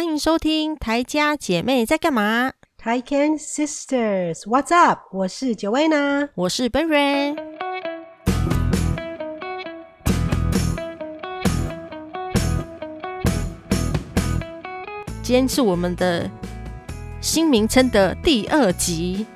[0.00, 5.00] 欢迎收听台家姐妹在干嘛？Taiken Sisters，What's up？
[5.12, 7.36] 我是 Joanna，我是 Beren。
[15.22, 16.30] 今天是我们的
[17.20, 19.26] 新名称的第二集。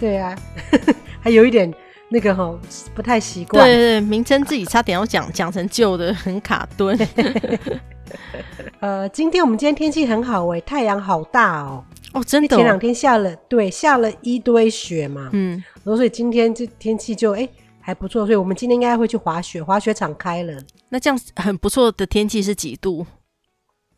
[0.00, 0.36] 对啊，
[1.22, 1.72] 还有一点。
[2.08, 2.58] 那个吼
[2.94, 6.96] 不太习惯，对对对，名称自己差点要讲讲成旧的，很卡顿。
[8.80, 11.84] 呃，今天我们今天天气很好哎，太阳好大哦。
[12.12, 12.58] 哦，真的、哦。
[12.58, 15.30] 前两天下了，对，下了一堆雪嘛。
[15.32, 15.62] 嗯。
[15.82, 17.48] 然后所以今天这天气就哎
[17.80, 20.54] 还不错，所以我们今天应该会去滑雪，滑雪场开了。
[20.88, 23.06] 那这样很不错的天气是几度？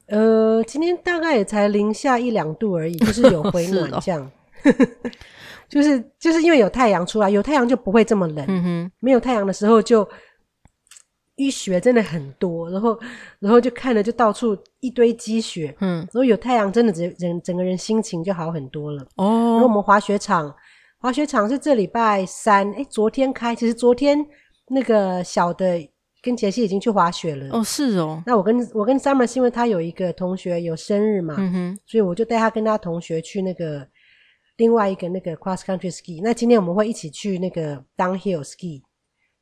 [0.06, 4.30] 呃，今天大概也才零下一两度而已，就是有回暖 这样。
[5.68, 8.44] 就是就是因为有太阳出来，有太阳就不会这么冷。
[8.48, 10.08] 嗯哼，没有太阳的时候就
[11.38, 12.98] 淤血真的很多，然后
[13.40, 15.74] 然后就看了就到处一堆积雪。
[15.80, 19.02] 嗯，然后有太阳真的整整整个人心情就好很多了。
[19.16, 20.54] 哦，然后我们滑雪场，
[21.00, 23.54] 滑雪场是这礼拜三，哎，昨天开。
[23.54, 24.24] 其实昨天
[24.68, 25.78] 那个小的
[26.22, 27.48] 跟杰西已经去滑雪了。
[27.52, 28.22] 哦，是哦。
[28.26, 33.86] 那我跟我跟 Summer 是因为他有一个同学有生日嘛，嗯哼，所以我就带他跟他同学去那个。
[34.58, 38.82] 另外一个那个 cross country ski，那今天我们会一起去那个 downhill ski，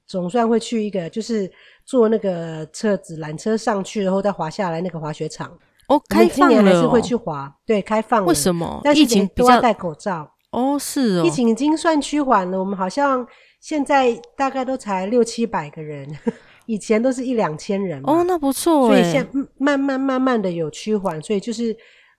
[0.07, 1.51] 总算会去一个就是
[1.85, 5.51] 坐那个车子缆车上去，然后再滑下来那个滑雪场。
[5.89, 6.57] 哦，开放了哦。
[6.57, 8.27] 今年还是会去滑，对，开放了。
[8.27, 8.81] 为什么？
[8.85, 10.31] 但是疫情都要戴口罩。
[10.51, 11.25] 哦，是哦。
[11.25, 13.27] 疫情已经算趋缓了，我们好像
[13.61, 16.09] 现在大概都才六七百个人，
[16.67, 18.01] 以前都是一两千人。
[18.05, 18.89] 哦，那不错。
[18.89, 21.77] 所以现在慢慢慢慢的有趋缓，所以就是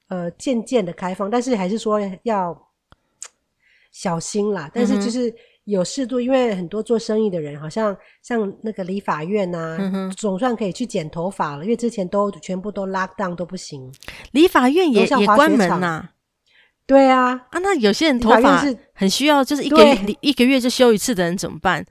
[0.10, 2.68] 呃渐渐的开放，但是还是说要。
[3.90, 5.34] 小心啦，但是就是
[5.68, 13.92] 有适度，嗯、因为很多做生意的人，好像像那个理发院呐、啊，嗯、总算可以去剪头发了，因为之前都全部都 lock down 都不行。
[14.32, 16.12] 理发院也也关门呐、啊？
[16.86, 21.86] 对啊，啊，那有些人头发是很需要，就是一个月一个月就修一次的人怎么办？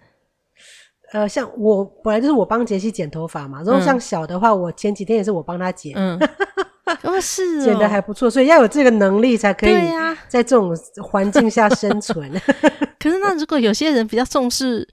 [1.12, 5.93] 呃，像我本来就是我帮杰西剪头发嘛，然后像小的话，嗯、我前几天也是我帮他剪。
[5.95, 6.19] 嗯
[7.03, 9.75] 哦，是哦，剪得还不错，所以要有这个能力才可以
[10.29, 12.35] 在这种环境下生存。
[12.37, 12.41] 啊、
[13.01, 14.87] 可是，那如果有些人比较重视，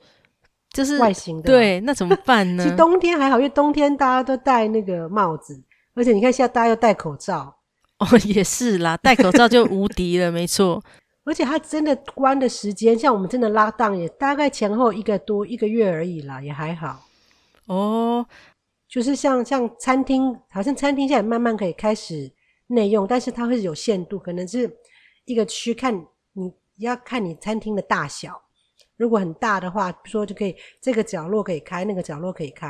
[0.72, 2.64] 就是外形的，对，那怎么办呢？
[2.66, 5.62] 其实冬天还好，因为冬天大家都戴那个帽子，
[5.94, 7.56] 而且你看现在大家又戴口罩。
[8.00, 10.84] 哦，也是啦，戴口罩就无敌了，没错。
[11.26, 17.04] 而且它真的关的时间，像我们真的 lock down 也大概前后一个多一个月而已啦，也还好。
[17.68, 18.26] 哦。
[18.94, 22.32] 就是像像餐厅，好像餐厅现在慢慢可以开始
[22.68, 24.72] 内用，但是它会有限度，可能是
[25.26, 28.40] 一个区看你要看你餐厅的大小。
[28.96, 32.68] 如果很大的话，比如说就可以这个角落可以开，那个角落可以开，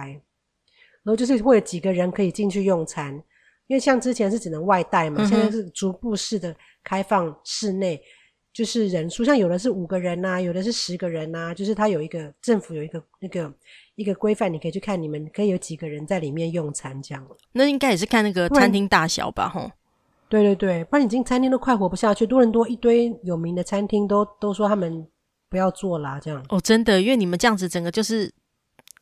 [1.04, 3.14] 然后就是会有几个人可以进去用餐。
[3.68, 6.56] 因为像之前是只能外带嘛，现在是逐步式的
[6.86, 8.02] 开放室内，
[8.54, 13.54] 就是人数，像有的是五个人呐，有的是十个人呐，就是它有一个政府有一个那个。
[13.96, 17.28] 一个规范，你可以去看，你们可以有几个人在里面用餐这样。
[17.52, 19.72] 那应该也是看那个餐厅大小吧，吼。
[20.30, 22.26] 对对对，不然已经餐厅都快活不下去。
[22.26, 25.08] 多伦多一堆有名的餐厅都都说他们
[25.48, 26.44] 不要做啦，这样。
[26.50, 28.34] 哦，真的，因为你们这样子整个就是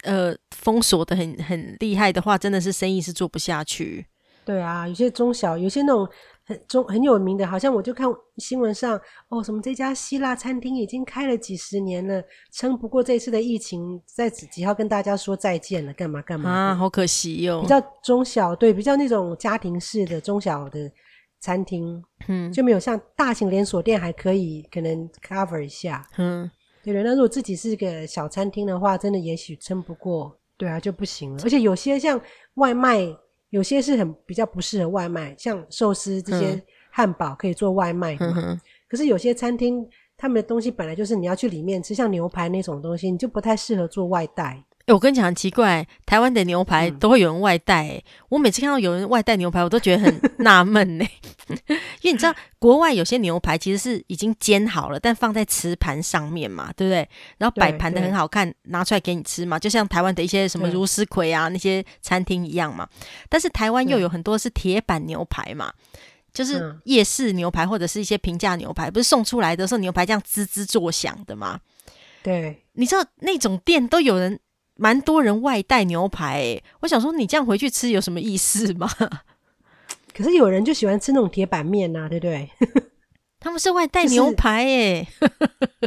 [0.03, 4.05] 呃封锁的很很厉害的话，真的是生意是做不下去。
[4.43, 6.07] 对啊，有些中小，有些那种。
[6.43, 8.07] 很中很有名的，好像我就看
[8.37, 12.21] 新闻上哦，什么这家希腊餐厅已经开了几十年了，
[12.51, 16.75] 撑不过这次的疫情，在几几号跟大家说再见了，干嘛干嘛啊？
[16.75, 17.61] 好可惜哟、哦。
[17.61, 20.91] 比较中小，对，比较那种家庭式的中小的
[21.39, 26.49] 餐厅，嗯，就没有像大型连锁店还可以可能 cover 一下，嗯，
[26.83, 27.03] 对的。
[27.03, 31.43] 那如果自己是个小餐厅的话，真的也许撑不过，对啊，就不行了。
[31.43, 32.19] 而且有些像
[32.55, 33.15] 外卖。
[33.51, 38.33] 有些是很比较不适合外卖，像寿司这些汉堡可以做外卖嘛。
[38.35, 44.63] 嗯、可是有些餐厅他们的东西本来就是你要去里面吃，像牛排那种东西，你就不太适合做外带。
[44.87, 48.03] 欸、我跟你讲很奇怪，台湾的牛排都会有人外带、欸。
[48.05, 51.05] 嗯、我每次看到有人外带牛排，我都觉得很 纳闷呢。
[52.01, 57.07] 因为你知道，国外有些牛排其实是已经煎好了，但放在瓷盘上面嘛，对不对？
[57.37, 62.87] 然后摆盘的很好看，拿出来给你吃嘛，就像台湾的一些什么如丝葵啊那些餐厅一样嘛。
[63.29, 65.71] 但是台湾又有很多是铁板牛排嘛，
[66.33, 71.59] 就是夜市牛排或者是一些平价牛排，不是送出来的时候牛排这样滋滋作响的嘛？
[72.23, 74.39] 对，你知道那种店都有人。
[74.81, 78.89] 蛮多人外带牛排、欸，我想说你这样回去吃有什么意思吗？
[80.11, 82.49] 可是有人就喜欢吃那种铁板面呐、啊，对不对？
[83.39, 85.27] 他们是外带牛排、欸，哎、就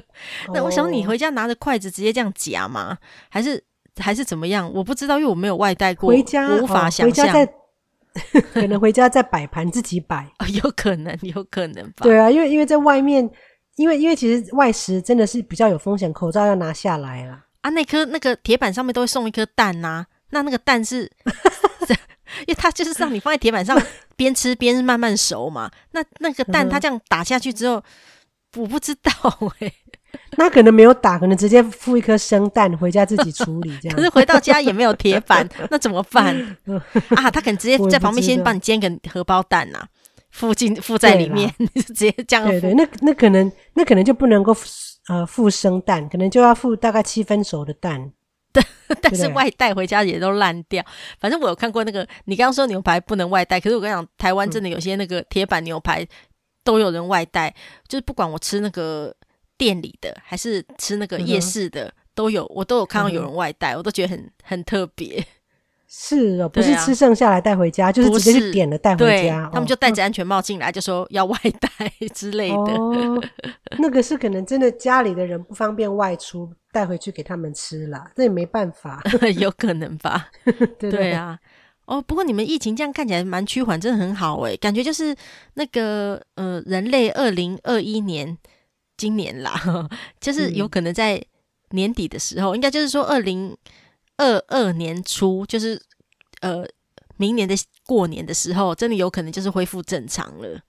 [0.01, 0.07] 是，
[0.55, 2.91] 那我想你回家拿着筷子直接这样夹吗？
[2.93, 2.99] 哦、
[3.29, 3.63] 还是
[3.97, 4.73] 还是怎么样？
[4.73, 7.49] 我不知道，因为我没有外带过，回家无法想象、
[8.55, 12.03] 可能回家再摆盘自己摆，哦，有可能，有可能吧。
[12.05, 13.29] 对啊，因为因为在外面，
[13.75, 17.71] 因为因为其实外食真的是比较有风险，口罩要拿下来了啊。
[17.71, 21.11] 那颗那个铁板上面都会送一颗蛋呐、啊，那那个蛋是，
[22.47, 23.81] 因为它就是让你放在铁板上
[24.17, 25.71] 边吃边慢慢熟嘛。
[25.93, 27.77] 那那个蛋它这样打下去之后，
[28.57, 29.13] 嗯、我不知道
[29.59, 29.75] 哎、欸。
[30.39, 33.97] 那可能没有打，可能直接附一颗生蛋回家自己处理这样。
[33.97, 36.57] 可是回到家也没有铁板，那怎么办？
[37.17, 39.89] 啊，他可能直接在旁边先帮你煎个荷包蛋呐、啊，
[40.31, 42.47] 附近附在里面，你就直接这样。
[42.47, 44.55] 对对，那那可能那可能就不能够
[45.09, 48.13] 呃附生蛋，可能就要附大概七分熟的蛋。
[48.53, 48.65] 但，
[49.01, 50.85] 但是外带回家也都烂掉。
[51.19, 56.07] 反正我有看过那个，你刚刚说牛排不能外带，可是我跟你讲，台湾真的有些那个铁板牛排
[56.63, 57.55] 都有人外带，
[57.89, 59.15] 就是不管我吃那个。
[59.57, 65.25] 店里的还是吃那个夜市的、嗯、都有，我都有看到有人外带、嗯，我都觉得很很特别。
[65.97, 69.49] 是哦，不是吃剩下来带回家、啊，就是直接去点了带回家。
[69.53, 71.69] 他们就戴着安全帽进来，就说要外带
[72.13, 72.57] 之类的。
[72.57, 73.23] 哦，
[73.79, 79.01] 那个是可能真的家里的人不方便外出带回去给他们吃啦，这也没办法，
[79.39, 80.29] 有可能吧？
[80.79, 81.39] 对，对啊。
[81.87, 85.15] 哦，不过你们疫情这样看起来蛮趋缓，真的很好诶，感觉就是
[85.55, 88.37] 那个呃，人类二零二一年。
[88.97, 89.61] 今年啦，
[90.21, 91.21] 就是有可能在
[91.71, 93.53] 年底的时候，嗯、应该就是说二零
[94.17, 95.81] 二二年初，就是
[96.41, 96.65] 呃
[97.17, 97.55] 明年的
[97.87, 100.61] 过年的时候，真的有可能就是恢复正常了。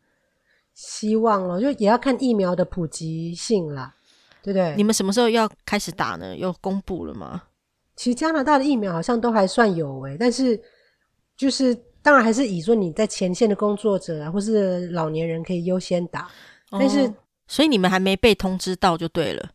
[0.74, 3.96] 希望了，就也要看疫苗的普及性啦，
[4.42, 4.76] 对不对？
[4.76, 6.36] 你们什么时候要开始打呢？
[6.36, 7.44] 又公布了吗？
[7.96, 10.62] 其实加拿大的疫苗好像都还算有诶、欸，但是
[11.38, 16.24] 就是当然还是以说你在前线的工作者啊，或是老年人可以优先打，
[16.72, 17.12] 哦、但是。
[17.48, 19.52] 所以你们还没被通知到就对了，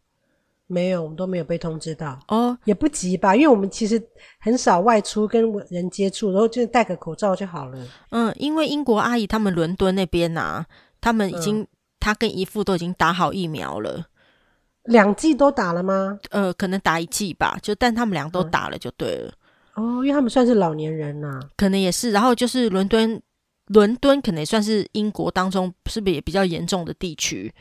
[0.71, 4.01] 没有，我们都没有被通知到哦，也不急吧，因为我们其实
[4.39, 7.87] 很少外出跟人接触，然后就戴个口罩就好了。
[8.11, 10.65] 嗯，因为英国阿姨他们伦敦那边啊，
[11.01, 11.67] 他们已经、嗯、
[11.99, 14.07] 他跟姨父都已经打好疫苗了，
[14.85, 16.21] 两剂都打了吗？
[16.31, 19.33] 呃，可能打一剂吧，就但他们俩都打了就对了。
[19.75, 22.13] 嗯、哦，因为他们算是老年人呐、啊，可能也是。
[22.13, 23.21] 然后就是伦敦，
[23.67, 27.53] 伦敦可能也算是英国当中是不是也比较严重的地区？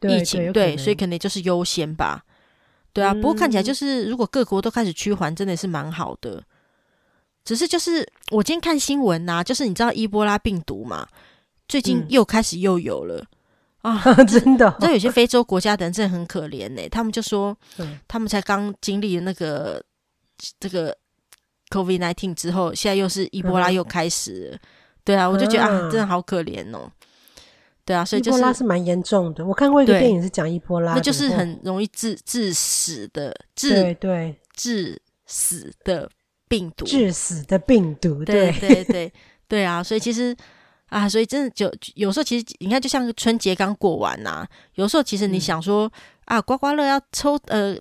[0.00, 2.22] 疫情对，所以可能就是优先吧，
[2.94, 3.20] 对啊、嗯。
[3.20, 6.42] 不过看起来就是，如果各国都开始趋缓，真的是蛮好的。
[7.44, 11.06] 只是就是我今天看新闻呐、啊，就是你知道伊波拉病毒嘛，
[11.68, 13.22] 最近又开始又有了、
[13.82, 14.74] 嗯、啊，真的。
[14.80, 17.54] 那有些非洲国家的人真的很可怜呢、欸，他们就说，
[18.08, 19.84] 他们才刚经历了那个
[20.58, 20.96] 这个
[21.68, 24.58] COVID nineteen 之后，现在又是伊波拉又开始了，
[25.04, 26.90] 对啊，我就觉得啊，真的好可怜哦。
[27.86, 29.44] 对啊，所以就是伊波拉是蛮严重的。
[29.44, 36.08] 我看过一个电影是讲伊波拉，那就是很容易致致死的，致对对致死的
[36.48, 39.12] 病毒，致死的病毒，对对对 对，
[39.46, 39.82] 对啊。
[39.82, 40.34] 所以其实
[40.86, 45.92] 啊，所以真的就有时候其实你看，就像春节刚过完呐、啊，有时候其实你想说、嗯、
[46.38, 47.76] 啊，刮刮乐要抽呃，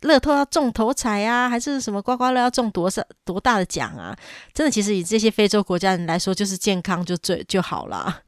[0.00, 4.16] 乐透要中头彩啊，还是什么刮刮乐要中多少多大的奖啊？
[4.52, 8.22] 真的，其实以这些非洲国家人来说，就是健康就最就好了。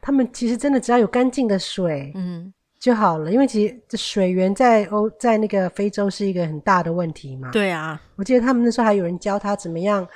[0.00, 3.30] 他们其实真的只要有干净的水，嗯，就好了。
[3.30, 7.50] 因为其实这水源在欧在那个非洲是一个很大的问题嘛。
[7.50, 10.06] 对啊，我记得他们那时候还有人教他怎么样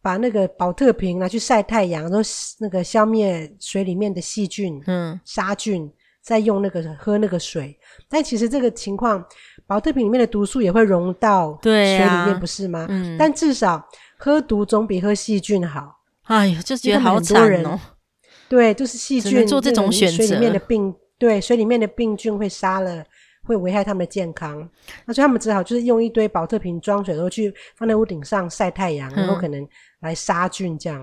[0.00, 2.20] 把那个保特瓶拿去晒太阳，然后
[2.60, 5.90] 那个消灭水里面的细菌、嗯，杀菌，
[6.22, 7.76] 再用那个喝那个水。
[8.08, 9.24] 但其实这个情况，
[9.66, 12.86] 保特瓶里面的毒素也会溶到水里面，不是吗？
[12.88, 13.16] 嗯。
[13.18, 13.84] 但至少
[14.16, 15.92] 喝毒总比喝细菌好。
[16.22, 17.80] 哎呀，就觉得好惨哦。
[18.48, 20.16] 对，就是细菌做这种选择。
[20.18, 23.04] 水里面的病，对，水里面的病菌会杀了，
[23.42, 24.68] 会危害他们的健康。
[25.04, 29.66] 那所以他们只好就是用一堆保特瓶装水，然后去放在屋顶上晒太阳，然后可能
[30.00, 31.02] 来杀菌这样。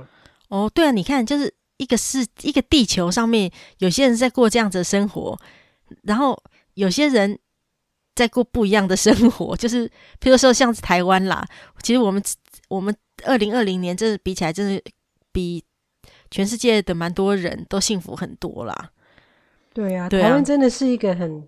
[0.50, 5.38] 嗯、哦，对啊，你看，就是一个是一个地球上面，有些人在过这样子的生活，
[6.04, 6.42] 然后
[6.76, 7.38] 有些人
[8.16, 9.58] 在过不一样的生活。
[9.58, 9.90] 就是
[10.22, 11.46] 譬如说，像台湾啦，
[11.82, 12.24] 其实我们
[12.70, 12.96] 我们
[13.26, 14.82] 二零二零年，真的比起来，真的
[15.34, 15.62] 比。
[16.34, 18.90] 全世界的蛮多人都幸福很多啦，
[19.72, 21.48] 对啊，对啊，台湾真的是一个很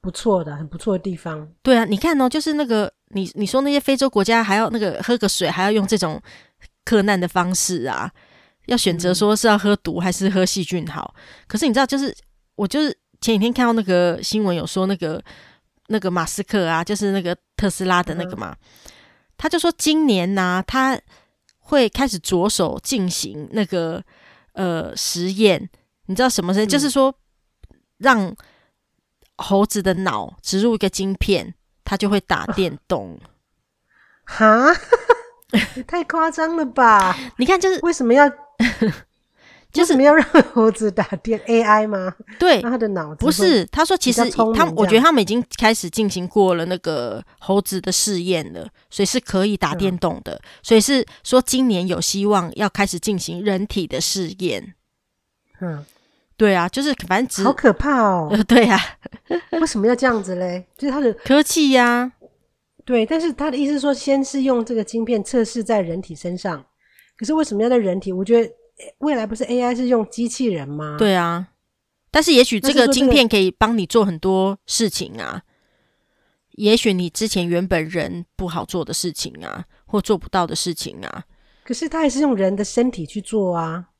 [0.00, 1.48] 不错的、很不错的地方。
[1.62, 6.20] 对啊，你看哦，就是那个你你说那些非洲国家还要那个喝个水还要用这种
[6.84, 8.10] 克难的方式啊，
[8.66, 11.14] 要选择说是要喝毒还是喝细菌好。
[11.16, 11.22] 嗯。
[11.46, 12.12] 可是你知道，就是
[12.56, 12.88] 我就是
[13.20, 15.22] 前几天看到那个新闻有说那个
[15.86, 18.90] 那个马斯克啊，就是那个特斯拉的那个嘛，嗯。
[19.36, 21.00] 他就说今年呢，啊，他。
[21.68, 24.02] 会开始着手进行那个
[24.52, 25.68] 呃实验，
[26.06, 26.64] 你知道什么事？
[26.64, 27.14] 嗯、就是说，
[27.98, 28.34] 让
[29.36, 33.20] 猴子的脑植入一个晶片，它就会打电动。
[34.24, 34.72] 哈，
[35.76, 37.14] 也太夸张了吧？
[37.36, 38.26] 你看，就是为什么要？
[39.70, 42.14] 就是没有让猴子打电 AI 吗？
[42.38, 43.66] 对，他的脑子不是。
[43.66, 50.32] 他说，其实他们，我觉得他们已经开始进行过了那个猴子的试验了，所以是可以打电动的。
[50.34, 54.74] 嗯、所以是说，今年有希望要开始进行人体的试验。
[55.60, 55.84] 嗯，
[56.38, 58.28] 对啊，就是反正好可怕哦。
[58.32, 58.80] 呃、 对啊，
[59.52, 60.66] 为什么要这样子嘞？
[60.78, 62.12] 就是他的科技呀、啊。
[62.86, 66.64] 对，但是他的意思是说，先是用这个晶片测试在人体身上。
[67.18, 68.10] 可是为什么要在人体？
[68.10, 68.50] 我觉得。
[68.98, 70.96] 未来不是 AI 是用机器人吗？
[70.98, 71.48] 对啊，
[72.10, 75.42] 但是也许这个晶片可以帮你做很多事情啊。
[76.52, 81.24] 也许你之前原本人不好做的事情啊，或做不到的事情啊。
[81.64, 83.90] 可是他还是用人的身体去做啊。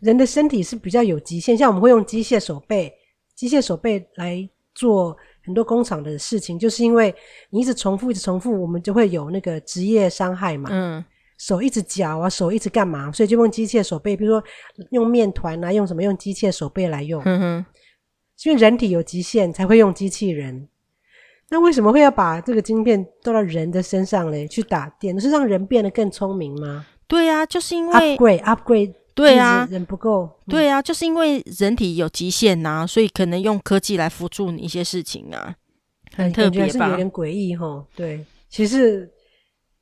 [0.00, 2.92] 人的身体是比较有极限，像我们会用机械手背、
[3.34, 7.12] 机械手背来做很多工厂的事情，就是因为
[7.50, 10.68] 你一直重复、一直重复，我们就会有那个职业伤害嘛。
[10.72, 11.04] 嗯。
[11.38, 13.10] 手一直搅啊，手一直干嘛？
[13.12, 14.44] 所以就用机械手背，比如说
[14.90, 17.22] 用面团啊，用什么用机械手背来用。
[17.24, 17.66] 嗯哼，
[18.44, 20.68] 因为人体有极限才会用机器人。
[21.48, 24.48] 那为什么会要把这个晶片做到人的身上嘞？
[24.48, 26.84] 去打电，是让人变得更聪明吗？
[27.06, 28.94] 对啊，就是因为 upgrade upgrade。
[29.14, 30.28] 对啊，人不够。
[30.46, 35.54] 嗯、对啊，就是因为人体有极限呐、啊，所以可能用科技来辅助你一些事情啊，
[36.14, 36.68] 很特别吧？
[36.68, 37.86] 是有点诡异哈。
[37.94, 39.08] 对，其实。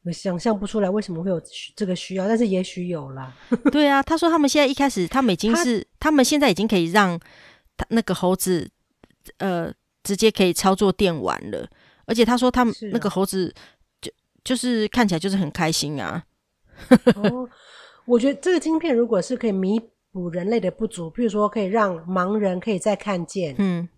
[0.06, 1.42] 我想象不出来为什么会有
[1.74, 3.36] 这个需要，但是也许有啦。
[3.72, 7.18] 对啊，他说他们现在一开始，他们已经是他，他们现在已经可以让
[7.76, 8.70] 他那个猴子
[9.38, 9.72] 呃
[10.04, 11.68] 直接可以操作电玩了，
[12.06, 13.52] 而且他说他们那个猴子
[14.00, 14.12] 就
[14.44, 16.24] 就是看起来就是很开心啊。
[17.16, 17.48] 哦，
[18.04, 19.80] 我觉得这个晶片如果是可以弥
[20.12, 23.88] 补人类的不足，譬如说可以让盲人可以再看见，嗯，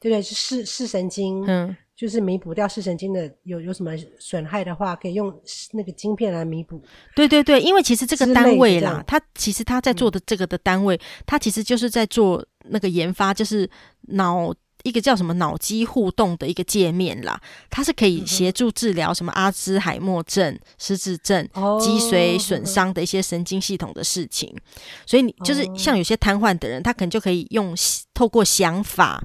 [0.00, 0.22] 对不对？
[0.22, 1.76] 是视视神经，嗯。
[2.00, 5.30] 就是弥补掉视神经的有有什么损害的话，可以用
[5.72, 6.82] 那个晶片来弥补。
[7.14, 13.68] 对对对，因为其实这个单位啦，它其实他在做的这个的单位，它、嗯、其实就是在做那个研发，就是
[14.12, 14.50] 脑
[14.82, 17.38] 一个叫什么脑机互动的一个界面啦，
[17.68, 21.46] 它是可以协助治疗什么阿兹海默症、失智症、
[21.78, 24.48] 脊髓损伤的一些神经系统的事情。
[24.48, 24.60] 哦、
[25.04, 27.76] 所以你就是像有些瘫痪的人，他可能就可以用
[28.14, 29.22] 透过想法。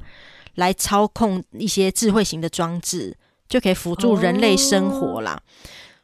[0.55, 3.15] 来操控一些智慧型的装置，
[3.47, 5.33] 就可以辅助人类生活啦。
[5.33, 5.41] 哦、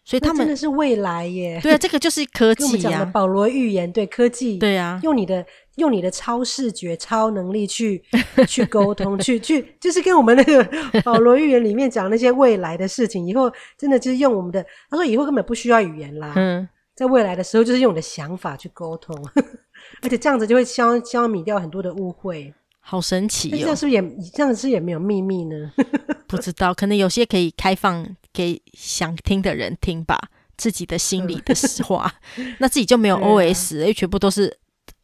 [0.03, 1.59] 所以他们真的是未来耶！
[1.61, 3.05] 对啊，这个就是科技呀、啊。
[3.05, 8.03] 保罗预言对科技，对啊，用你的用你的超视觉、超能力去
[8.47, 10.63] 去沟通，去去，就是跟我们那个
[11.03, 13.25] 保罗预言里面讲那些未来的事情。
[13.25, 16.33] 以后真的就是用我们的，他说以后根本不需要语言啦。
[16.35, 19.15] 嗯，在未来的时候，就是用你的想法去沟通，
[20.03, 22.53] 而且这样子就会消消弭掉很多的误会。
[22.83, 23.57] 好神奇哦！
[23.57, 24.01] 这样是不是也
[24.33, 25.71] 这样是也没有秘密呢？
[26.27, 30.17] 不知道，可能有些可以开放给想听的人听吧，
[30.57, 32.11] 自己的心里的实话，
[32.59, 34.57] 那自己就没有 OS，因为、啊、全部都是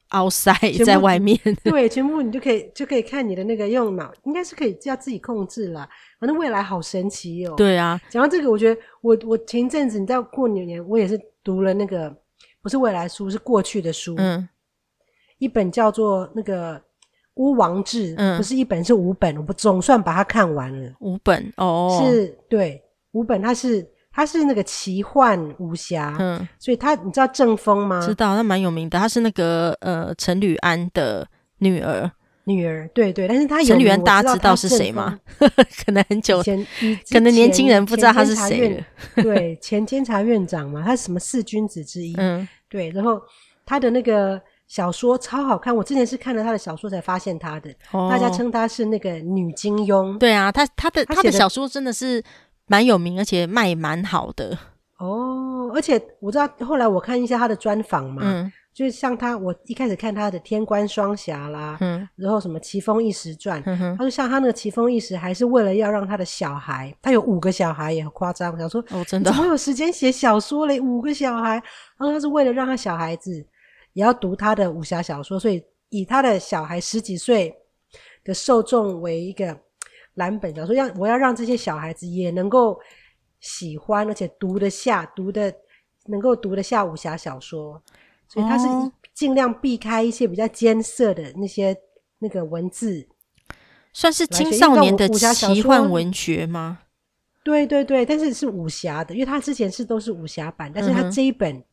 [0.10, 1.39] outside 在外面。
[1.63, 5.88] 对，全部你就可以就可以看你的那个用脑，应该是可以叫自己控制啦。
[6.19, 7.53] 反正未来好神奇哦。
[7.55, 12.13] 对啊，讲到这个，我觉得我我前一阵子你知道过年，我也是读了那个
[12.62, 14.50] 不是未来书，是过去的书，嗯，
[15.38, 16.81] 一本叫做那个。
[17.38, 20.91] 巫王志，嗯，不是一本，是五本，我不总算把它看完了。
[21.00, 28.06] 五本哦，是对，五本，它是它是那个奇幻武侠，嗯，所以他你知道郑风吗？
[28.06, 31.27] 知道，他蛮有名的，他是那个呃陈履安的
[31.60, 32.12] 女儿，
[32.46, 35.20] 女儿，对对，但是他陈履安大家知道是谁吗？
[35.86, 36.65] 可能很久前，
[37.12, 38.84] 可能年轻人不知道他是谁。
[39.22, 43.22] 对，前监察院长嘛，他是什么四君子之一，嗯，对，然后
[43.65, 44.41] 他的那个。
[44.68, 47.74] 小说超好看，我之前是看了他的小说才发现他的。
[47.92, 50.18] 哦、大家称他是那个女金庸。
[50.18, 52.22] 对啊，他他的他的小说真的是
[52.68, 54.58] 蛮有名，而且卖蛮好的。
[55.00, 70.82] 哦，而且我知道后来我看一下他的专访嘛，嗯，就是像他，我一开始看他的《天官双侠》啦，嗯，然后什么《奇峰异石传》，嗯哼，他说像他那个《奇峰异石》，还是为了要让他的小孩，他有五个小孩也很夸张，我想说哦，真的怎么有时间写小说嘞？
[70.82, 73.46] 五个小孩，然后他是为了让他小孩子。
[73.98, 77.51] 也要读他的武侠小说，所以以他的小孩十几岁
[78.24, 79.60] 的受众为一个
[80.13, 82.80] 蓝本，小说要我要让这些小孩子也能够
[83.39, 85.51] 喜欢，而且读得下，读得
[86.06, 87.82] 能够读得下武侠小说，
[88.27, 88.68] 所以他是
[89.16, 91.75] 尽量避开一些比较艰涩的那些
[92.20, 93.08] 那个文字，
[93.94, 96.82] 算是青少年的奇幻文学吗？
[97.44, 101.63] 对对对，但是是武侠的，因为他之前是都是武侠版，但是他这一本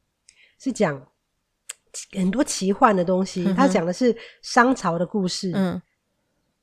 [0.59, 1.07] 是讲。
[2.13, 5.81] 很多奇幻的东西，他讲的是商朝的故事，嗯，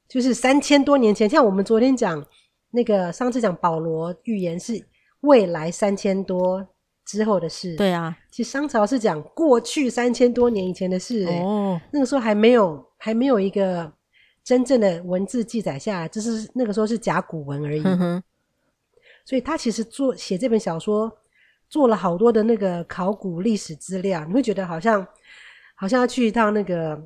[0.08, 2.26] 就是三千多年前，像我们昨天讲
[2.72, 4.86] 那个上次讲保罗预言是
[5.22, 6.68] 未来三千多
[7.06, 7.76] 之后的事。
[7.76, 11.26] 对啊，其实商朝是讲过去三千多年以前的事。
[11.28, 13.92] 哦，那个时候还没有还没有一个
[14.44, 17.82] 真正的文字记载下来，就是那个时候是甲骨文而已。
[17.84, 18.22] 嗯，
[19.26, 21.12] 所以他其实做写这本小说，
[21.70, 25.06] 做了好多的那个考古历史资料，你会觉得好像
[25.82, 27.02] 好像要去一趟那个。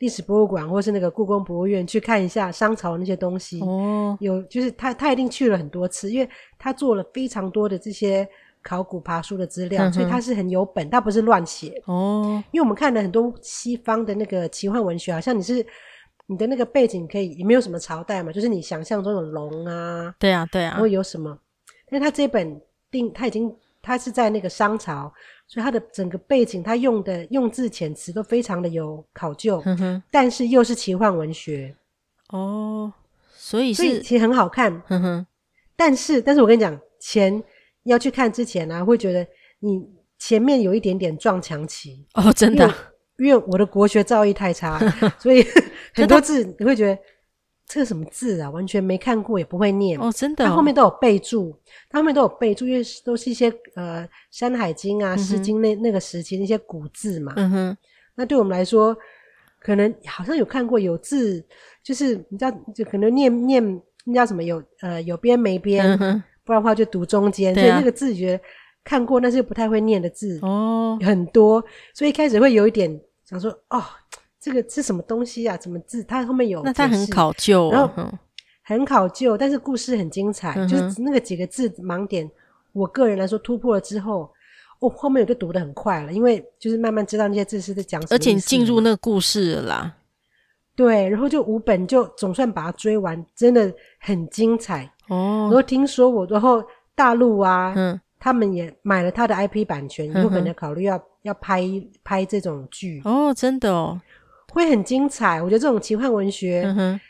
[0.00, 3.60] 历史博物馆，或是那个故宫博物院去看一下商朝那些东西。
[3.60, 6.28] 哦，有就是他他一定去了很多次，因为
[6.58, 8.28] 他做了非常多的这些
[8.60, 11.80] 考古爬书的资料，嗯、所以他是很有本，他不是乱写。
[11.86, 15.64] 哦，因为我们看了很多西方的那个奇幻文学，好像你是
[16.26, 21.38] 你的那个背景可以也没有什么朝代嘛，就是你想象中有龙啊，对啊对啊，然后有什么？
[21.88, 25.10] 但是他这本定他已经他是在那个商朝。
[25.46, 31.74] 所以它的整个背景，它用的用字遣词都非常的有考究，嗯，但是又是奇幻文学
[32.30, 32.92] 哦，
[33.34, 35.26] 所以是所以其实很好看，嗯哼。
[35.76, 37.42] 但是，但是我跟你讲，前
[37.82, 39.26] 要去看之前呢、啊，会觉得
[39.60, 39.84] 你
[40.18, 42.66] 前面有一点点撞墙期哦，真的，
[43.18, 44.78] 因，因为我的国学造诣太差，
[45.18, 45.44] 所以
[45.94, 46.98] 很多字你会觉得。
[47.66, 48.50] 这个什么字啊？
[48.50, 50.48] 完全没看过，也不会念哦，真的、哦。
[50.48, 51.56] 它后面都有备注，
[51.88, 57.32] 它后面都有备注，因为都是一些呃《山海经》啊、嗯《诗经》那那个时期那些古字嘛。
[57.36, 57.76] 嗯哼。
[58.14, 58.96] 那对我们来说，
[59.58, 61.42] 可能好像有看过有字，
[61.82, 67.52] 就是你知道，就可能念念那叫什么有呃有边没边，嗯、不然的话就读中间。
[67.52, 68.44] 啊、所以那个字觉得
[68.84, 73.82] 看过，但是又不太会念的字哦很多，所以一开始会有一点想说哦。
[74.44, 75.56] 这个是什么东西啊？
[75.56, 76.04] 怎么字？
[76.04, 78.10] 它后面有，那它很考究，然后
[78.62, 80.52] 很考究，但是故事很精彩。
[80.54, 82.30] 嗯、就是那个几个字盲点，
[82.74, 84.30] 我个人来说突破了之后，
[84.80, 89.94] 我、哦、后面我就读的很快了，因为就是慢慢知道那些字是在讲什么，而且你进入那个故事了啦。
[90.76, 95.48] 对，然后就五本就总算把它追完，真的很精彩哦。
[95.48, 96.62] 然后听说我，然后
[96.94, 101.62] 大陆啊，嗯，他们也买了他的 IP 版权，以后可能考虑要要拍
[102.02, 103.98] 拍这种剧哦，真的哦。
[104.54, 107.00] 会很精彩，我觉得这种奇幻文学，嗯哼，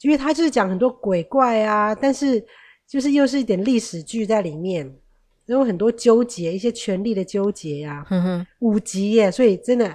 [0.00, 2.42] 因为它就是讲很多鬼怪啊，但是
[2.86, 4.90] 就是又是一点历史剧在里面，
[5.44, 8.06] 然后很多纠结，一些权力的纠结呀，
[8.60, 9.92] 五集耶，所以真的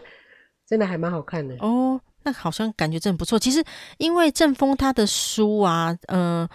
[0.68, 2.00] 真的还蛮好看的哦。
[2.26, 3.40] 那好像感觉真不错。
[3.40, 3.64] 其实
[3.98, 6.50] 因为郑风他的书啊，嗯、呃，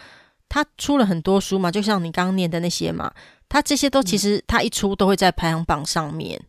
[0.48, 3.12] 他出了很多书嘛，就像你刚刚念的那些嘛，
[3.48, 6.40] 他这些都其实他一出都会在排行榜上面。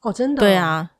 [0.00, 0.40] 哦，真的？
[0.40, 0.90] 对啊。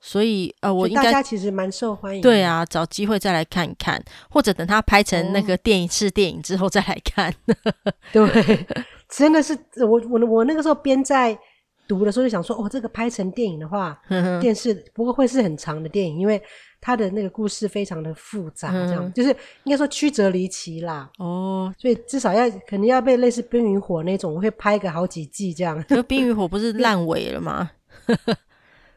[0.00, 2.22] 所以呃，我应该大家其实蛮受欢迎。
[2.22, 7.30] 对啊，找机会再来看一看，或者等他拍成那个电影式电影之后再来看。
[7.46, 7.82] 哦、
[8.12, 8.66] 对，
[9.08, 11.38] 真的是我我我那个时候边在
[11.86, 14.00] 读的时候就想说，哦，这个拍成电影的话，
[14.40, 16.40] 电视不过会是很长的电影，因为
[16.80, 19.28] 它的那个故事非常的复杂，这样就是
[19.64, 21.10] 应该说曲折离奇啦。
[21.18, 25.84] 哦，所以至少要肯定要被类似《冰与火》那种，我会拍个好几季这样。
[25.86, 27.70] 就《冰与火》不是烂 尾了吗？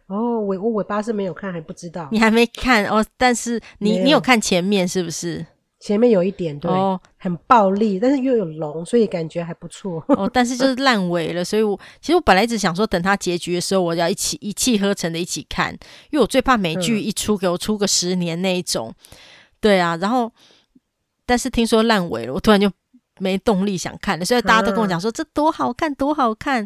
[0.07, 2.09] 哦，尾我尾巴是没有看，还不知道。
[2.11, 5.45] 你还没看哦，但是你有你有看前面是不是？
[5.79, 10.01] 前面有一点对，哦、很暴力，但是又有龙，所以感觉还不错。
[10.07, 15.73] 哦，但是就是烂尾了，所以我其实我本来一直想说，等它结局的时候，我要一起一气呵成的一起看，
[16.09, 18.95] 因为我最怕美剧一出给我出个十年那一种。
[18.97, 19.05] 嗯、
[19.59, 20.31] 对啊，然后
[21.25, 22.71] 但是听说烂尾了，我突然就
[23.19, 26.65] 没动力想看了，所以大家都跟我讲说、嗯、这多好看，多好看。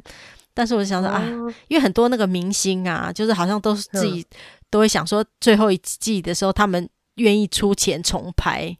[0.58, 1.22] 但是我就想说、哦、啊，
[1.67, 4.26] 因为很多那个明星啊，就是好像都是自己
[4.72, 8.76] 都会想说，最后一季的时候，他们愿意出钱重拍，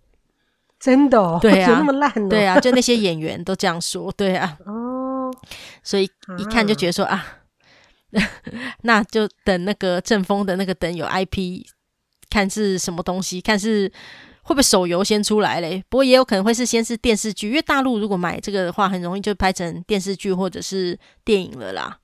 [0.80, 5.32] 真的、哦， 对啊，那么烂、哦，对啊，就那些演员都这样说，对啊， 哦，
[5.84, 6.10] 所以
[6.40, 7.24] 一看就觉得说啊，
[8.14, 8.22] 啊
[8.82, 11.64] 那就等那个正风的那个等有 IP，
[12.28, 13.92] 看是什么东西，看是。
[14.48, 15.84] 会不会手游先出来嘞？
[15.90, 22.00] 不过也有可能会是先是电视剧，因为大陆如果买这个的话，很容易就拍成电视剧或者是电影了啦。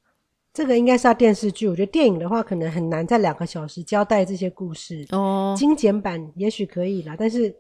[0.54, 5.56] 这个应该是要电视剧，我觉得电影的话可能很难在两个小时交代这些故事哦。
[5.58, 7.56] 精简版也许可以啦，但是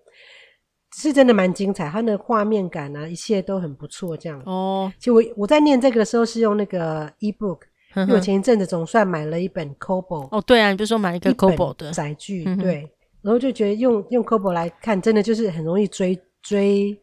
[0.97, 4.17] 是真的蛮精彩，它的画面感啊，一切都很不错。
[4.17, 4.91] 这样哦。
[4.99, 7.59] 其实我我在念这个的时候是用那个 ebook，
[7.95, 12.91] 因为我前一阵子总算买了一本 c o b o 哦，对啊，你不是说买一个 c o b o 的载具对。
[13.23, 16.99] 然后就觉得用用 Kobo 来看，真的就是很容易追追，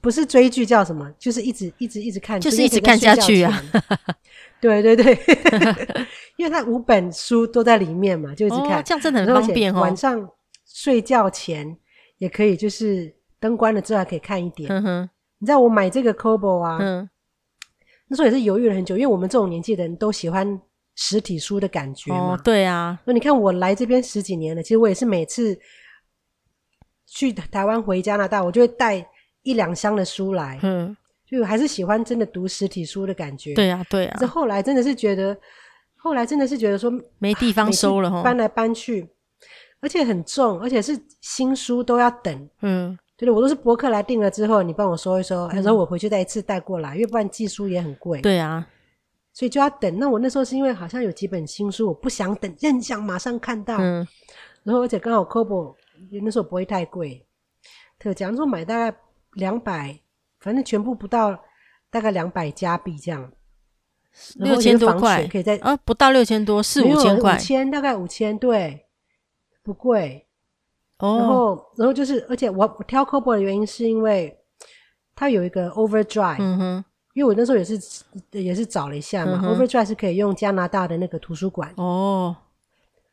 [0.00, 1.12] 不是追剧叫什么？
[1.18, 3.62] 就是一直一直一直看，就是一直看下去啊！
[4.60, 5.18] 对对对，
[6.38, 9.80] 因为它五本书都在里面嘛，就一直看，哦、这样真的很方便哦。
[9.80, 10.28] 晚上
[10.64, 11.76] 睡觉前
[12.18, 14.72] 也可以，就是灯关了之后还可以看一点。
[15.38, 17.10] 你知道我买这个 Kobo 啊，嗯，
[18.08, 20.60] 那时候也是犹豫了很久，因为我们这种年纪的人都喜欢。
[20.96, 22.98] 实体书的感觉嘛，哦、对啊。
[23.04, 25.56] 那你看我来这边十几年了，其实我也是每次
[27.06, 29.06] 去台湾回加拿大，我就会带
[29.42, 30.58] 一两箱的书来。
[30.62, 33.54] 嗯，就还是喜欢真的读实体书的感觉。
[33.54, 34.16] 对啊，对啊。
[34.18, 35.36] 这后来真的是觉得，
[35.96, 39.06] 后来真的是觉得说没地方收了哈，搬来搬去，
[39.80, 42.48] 而且很重，而且是新书都要等。
[42.62, 48.20] 嗯，对的，我都是博客来订了之后，你帮我收一收，然后我回去再一次带过来，因为不然寄书也很贵。
[48.20, 48.66] 对啊，
[49.36, 49.98] 所以就要等。
[49.98, 53.76] 那我那时候是因为好像有几本新书，我不想等，很想马上看到。
[53.78, 54.08] 嗯，
[54.62, 55.74] 然后而且刚好 Kobo
[56.22, 57.26] 那时候不会太贵，
[57.98, 58.98] 特价，那时候买大概
[59.32, 60.00] 两百。
[60.38, 61.36] 反正全部不到
[61.90, 63.32] 大概两百加币这样，
[64.36, 68.86] 六千多块可以在啊，不到六千多，四五千块，五千大概五千，对，
[69.64, 70.28] 不贵。
[70.98, 74.38] 哦，然后然后就是，而且我我挑 Kobo 的原因是因为
[75.16, 76.84] 它有一个 Overdrive，嗯哼，
[77.16, 77.80] 因为我那时候也是
[78.30, 82.36] 也是找了一下嘛，嗯，Overdrive 是可以用加拿大的那个图书馆哦，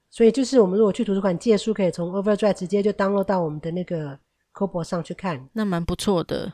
[0.10, 4.10] 所以就是我们如果去图书馆借书，可以从 Overdrive 直接就 download 到我们的那个
[4.54, 6.52] c o b o 上去看，那蛮不错的。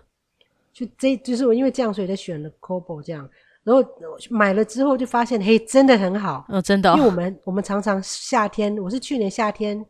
[0.72, 3.28] 就这就是我因为这样，所以才选了 c o b o 这样，
[3.64, 3.84] 然后
[4.30, 6.98] 买了之后就发现，嘿，真的很好哦，真的、哦。
[6.98, 9.84] 因为我们我们常常夏天，我是去年夏天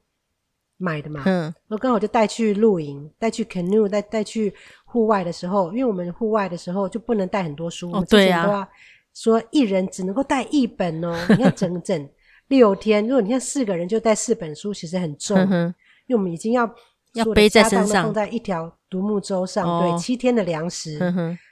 [0.77, 4.55] 买的嘛，嗯，然后刚好就带去露营，带去 canoe，带带去
[4.91, 8.67] 户外的时候，因为我们户外的时候就不能带很多书，哦，对呀，都要
[9.13, 12.09] 说一人只能够带一本哦，你看整整
[12.49, 15.73] 六天，如果你看四个人就带四本书，其实很重，嗯、
[16.07, 16.69] 因为我们已经要。
[17.13, 21.09] 要背在身上，放在一条独木舟上，哦、对，七天的粮食，对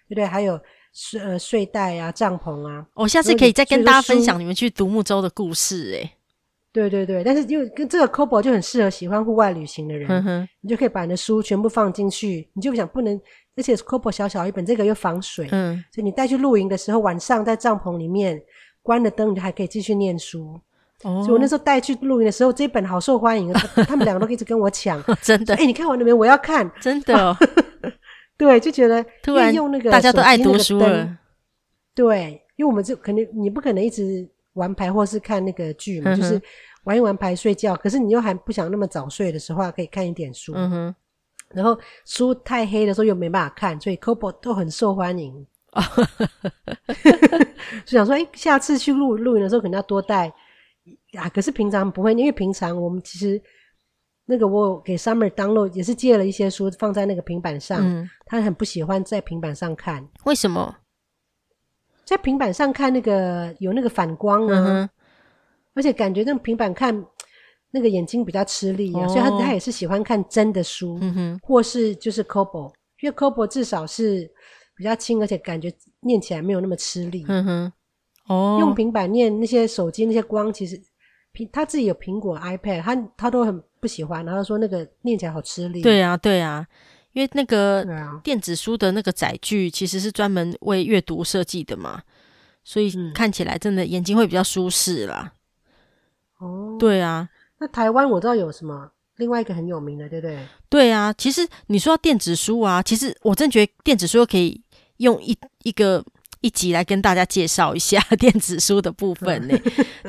[0.10, 0.24] 不对？
[0.24, 0.60] 还有
[0.94, 2.86] 睡呃睡袋啊、帐篷啊。
[2.94, 6.17] 我、哦、下次可以再跟大家分享你们去独木舟的故事，哎。
[6.72, 13.20] 对对对，但是因为跟这个 Kobo 就很适合喜欢户外旅行的人，嗯，你就可以把你的书全部放进去，你就想不能，
[13.56, 18.40] 而且 c o b o 小小一本，这个又防水，嗯，所以你带去露营的时候，晚上在帐篷里面
[18.84, 20.60] 关了灯，你还可以继续念书。
[21.04, 23.54] 哦、所以我那时候带去露营的时候，这本好受欢迎，
[23.88, 25.54] 他们两个都一直跟我抢，真的。
[25.54, 26.12] 哎、欸，你看完了没？
[26.12, 27.38] 我要看，真的、哦。
[28.36, 31.18] 对，就觉得 突然用那个大家都爱读书了。
[31.94, 34.28] 对，因为我们就肯定你不可能一直
[34.58, 36.42] 玩牌或是看那个剧嘛，嗯、就是
[36.84, 37.74] 玩一玩牌睡觉。
[37.76, 40.52] 可是你又还不想那么早睡的时候，可以看一点书。
[40.56, 40.96] 嗯哼。
[41.54, 45.48] 然后书太黑的时候又没办法看，所以 Kobo 都很受欢迎。
[47.86, 50.34] 就想说，哎、欸，下次去露露营的时候，可能要多带。
[51.18, 51.28] 啊！
[51.30, 53.42] 可是平常不会，因为平常我们其实
[54.26, 60.08] 那个我给 Summer download 也是借了一些书放在那个平板上，嗯，他很不喜欢在平板上看。
[60.26, 60.74] 为什么？
[62.08, 64.90] 在平板上看那个有那个反光啊，嗯，
[65.74, 67.06] 而且感觉那平板看
[67.72, 74.32] 那个眼睛比较吃力啊，哦，所以他他也是喜欢看真的书，嗯哼，或是就是 Kobo，因为 Kobo 至少是
[74.78, 77.74] 比较轻，而且感觉念起来没有那么吃力，嗯哼。
[78.28, 80.82] 哦，用平板念那些手机那些光，其实
[81.34, 85.82] 苹他自己有苹果 iPad，他他都很不喜欢，然后说那个念起来好吃力。
[85.82, 86.66] 对啊，对啊，
[87.18, 87.84] 因为那个
[88.22, 92.04] 电子书的那个载具其实是专门为阅读设计的嘛，
[92.64, 95.34] 所以看起来真的眼睛会比较舒适啦。
[96.38, 97.28] 哦，对啊，
[97.58, 100.48] 那台湾我知道有什么另外一个很有名的，对不对？
[100.70, 104.62] 对啊，其实你说电子书啊，其实我真觉得电子书可以
[104.98, 106.06] 用一一个。
[106.48, 109.60] 一集来跟大家介绍一下 电子书的部分呢？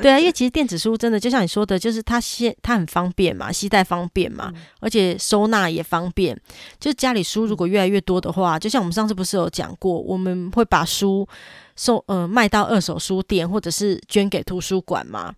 [0.01, 6.39] 对啊，因为其实电子书真的就像你说的，就是它携它很方便嘛，携带方便嘛，而且收纳也方便。
[6.79, 11.27] 就是家里书如果越来越多的话，就像我们上次不是有讲过，我们会把书
[11.75, 15.33] 送呃卖到二手书店，或者是捐给图书馆嘛。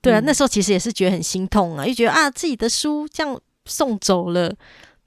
[0.00, 4.54] 对啊，那时候其实也是觉得很心痛啊，就觉得啊自己的书这样送走了。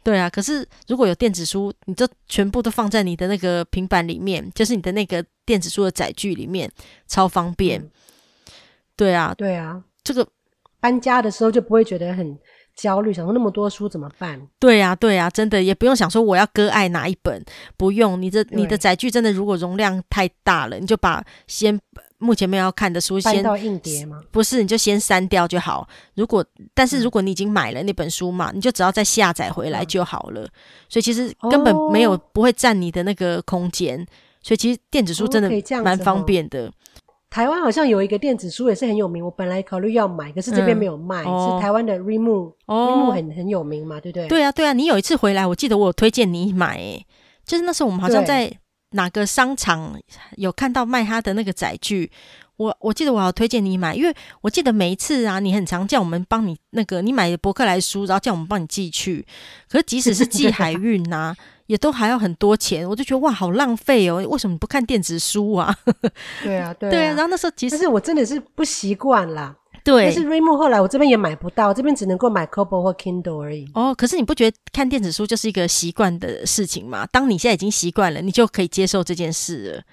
[0.05, 6.71] 对啊，可是如果有电子书，你就全部都放在你的那个平板里面，就是你的那个电子书的载具里面，
[7.07, 7.81] 超方便。
[7.81, 7.91] 嗯、
[8.95, 10.27] 对啊，对啊，这个
[10.79, 12.37] 搬家的时候就不会觉得很
[12.75, 14.39] 焦虑，想说那么多书怎么办？
[14.59, 17.43] 对啊，对啊，真的也不用想说我要割爱哪一本，
[17.75, 21.81] 不用，你这你的载具真的如果容量太大了，你就把先。
[22.17, 24.21] 目前没有要看的书，先到硬碟吗？
[24.31, 25.87] 不是，你就先删掉就好。
[26.15, 30.41] 如果，但是如果你已经买了那本书嘛，嗯、你就只要再下载回来就好了。
[30.43, 30.49] 嗯、
[30.87, 34.05] 所以其实根本没有、哦、不会占你的那个空间。
[34.41, 35.49] 所以其实电子书真的
[35.83, 36.71] 蛮方便的。
[37.29, 41.23] 台湾好像有一个电子书也是很有名，我本来考虑要买，可是这边没有卖。
[41.23, 44.27] 嗯哦、是台湾的 Readmoo，Readmoo、哦、很很有名嘛，对不对？
[44.29, 44.71] 对啊，对啊。
[44.71, 47.05] 你有一次回来，我记得我有推荐你买，诶，
[47.45, 48.51] 就是那时候我们好像在。
[48.91, 49.99] 哪个商场
[50.37, 52.11] 有看到卖他的那个载具？
[52.57, 59.25] 我我记得我好推荐你买，因为我记得每一次啊，你很常叫我们帮你那个，你买的博客来书，然后叫我们帮你寄去。
[59.67, 64.25] 可是即使是寄海运呐、啊， 也都还要很多钱，我就觉得哇，好浪费哦！
[64.29, 65.75] 为什么不看电子书啊？
[66.41, 66.91] 对啊，对啊。
[66.91, 69.53] 对啊，然后那时候其实是我真的是不习惯啦。
[69.85, 73.69] 对，但是 Readmoo 后来我这边也买不到，这边只能够买 Kobo 或 Kindle 而已。
[73.75, 77.07] 哦，可是你不觉得看电子书就是一个习惯的事情吗？
[77.11, 79.83] 当你现在已经习惯了，你就可以接受这件事了。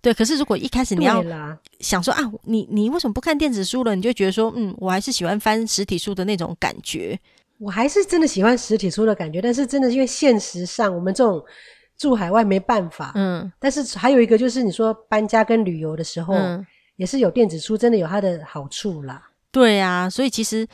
[0.00, 1.22] 对，可是如果一开始你要
[1.80, 3.94] 想说啊，你你为什么不看电子书了？
[3.94, 7.18] 你就觉得说，嗯，我还是喜欢翻实体书的那种感觉。
[7.58, 11.42] 我还是真的喜欢实体书的感觉，但是真的因为现实上我们这种
[11.98, 13.12] 住海外没办法。
[13.16, 16.64] 嗯，但是还有一个就是你说搬家跟旅游的时候，嗯，
[16.96, 19.30] 也是有电子书，真的有它的好处啦。
[19.50, 20.66] 对啊，所以其实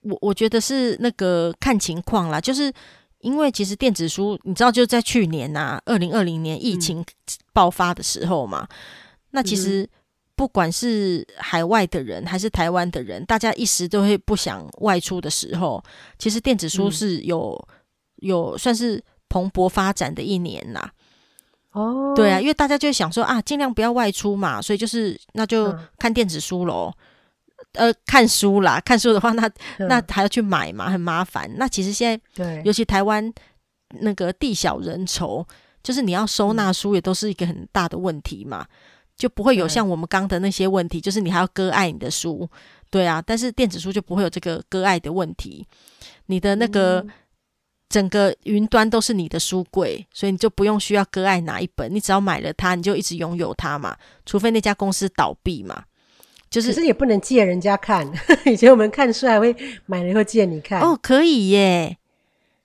[0.00, 2.72] 我我觉得是那个看情况啦，就是。
[3.20, 7.04] 因为其实电子书，你知道，就在去年呐、啊，二零二零年疫情
[7.52, 8.76] 爆发的时候嘛，嗯、
[9.32, 9.86] 那其实
[10.34, 15.84] 不管是海外的人还是台湾的人，大家一时都会不想外出的时候，
[16.18, 17.76] 其实电子书是有、嗯、
[18.26, 20.90] 有算是蓬勃发展的一年呐。
[21.72, 26.92] 哦，对啊，因为大家就想说啊，尽量不要外出嘛，所以就是那就看电子书喽。
[27.74, 29.48] 呃，看书啦，看书的话，那
[29.86, 31.48] 那还要去买嘛，很麻烦。
[31.56, 33.32] 那其实现在，对，尤其台湾
[34.00, 35.46] 那个地小人稠，
[35.80, 38.66] 就是你要收纳书也都是一个很大的问题嘛，
[39.16, 42.48] 就不会有像我们刚的那些问题，就是你还要割爱你的书，
[42.90, 43.22] 对啊。
[43.24, 45.64] 但是电子书就不会有这个割爱的问题，
[46.26, 47.06] 你的那个
[47.90, 55.84] 整个云端都是你的书柜，所以你就不用需要割爱哪一本，你只要买了它，你就一直拥有它嘛，除非那家公司倒闭嘛。
[56.48, 58.08] 就是，可是也不能借人家看。
[58.46, 59.54] 以前我们看书还会
[59.86, 60.80] 买了以后借你看。
[60.80, 61.98] 哦，可以耶。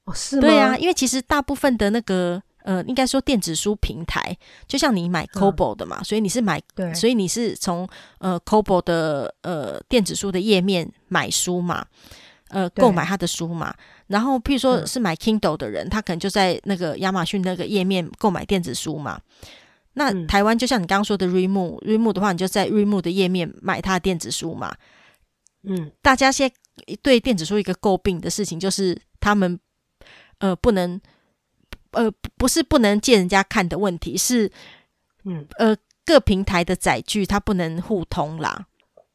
[0.06, 0.42] 哦，是吗？
[0.42, 4.36] 对啊，因为其实大部分的那个呃，应该说电子书平台，
[4.68, 7.88] 就像你买 Kobo 的嘛，嗯、所以你是买，对，所以你是从
[8.20, 11.86] 呃 Kobo 的呃电子书的页面买书嘛，
[12.50, 13.74] 呃，购买他的书嘛。
[14.08, 19.20] 然后，譬如说是买 Kindle 的人，嗯、他可能就在那个亚马逊那个页面购买电子书嘛。
[19.94, 24.76] 那台湾就像你刚刚说的 Readmoo，Readmoo 的话，你就在 Readmoo 的页面买它的电子书嘛。
[25.64, 26.56] 嗯，大家现在
[27.02, 29.60] 对电子书一个诟病的事情就是，他们
[30.40, 31.02] 呃不能
[31.92, 34.52] 呃不是不能借人家看的问题，是
[35.24, 38.68] 嗯呃各平台的载具它不能互通啦。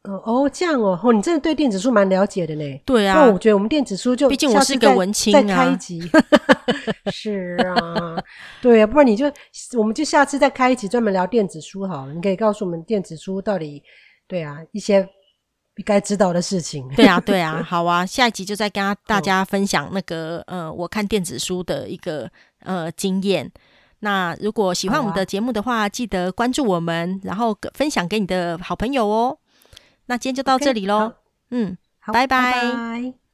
[0.04, 2.82] 哦哦，这样哦，哦，你真的对电子书蛮了解的呢。
[2.86, 6.00] 对啊，那我觉得我们电子书就，毕竟我是个文青啊，再开一集。
[7.12, 8.16] 是啊，
[8.62, 9.30] 对啊，不然你就，
[9.76, 12.14] 我们就下次再开一集专门聊电子书好了。
[12.14, 13.82] 你可以告诉我们电子书到底，
[14.26, 15.06] 对啊，一些
[15.84, 16.88] 该知道的事情。
[16.96, 22.30] 对啊，对啊， 好啊，下一集就再跟大家分享那个呃，我看电子书的一个
[22.64, 23.50] 呃经验。
[23.98, 29.36] 那如果喜欢我们的节目的话，记得关注我们，然后分享给你的好朋友哦。
[30.10, 31.14] 那今天就到这里喽，okay,
[31.50, 31.78] 嗯，
[32.12, 32.26] 拜拜。
[32.26, 33.29] 拜拜。